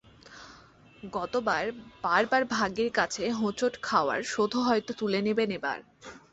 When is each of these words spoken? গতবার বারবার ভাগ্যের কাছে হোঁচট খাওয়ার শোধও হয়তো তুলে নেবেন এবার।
গতবার 1.13 1.63
বারবার 2.03 2.43
ভাগ্যের 2.53 2.89
কাছে 2.93 3.23
হোঁচট 3.39 3.73
খাওয়ার 3.83 4.19
শোধও 4.25 4.61
হয়তো 4.67 4.91
তুলে 4.99 5.19
নেবেন 5.27 5.49
এবার। 5.57 5.79